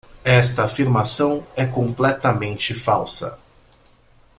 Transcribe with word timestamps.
Esta 0.25 0.63
afirmação 0.63 1.45
é 1.55 1.63
completamente 1.63 2.73
falsa. 2.73 3.37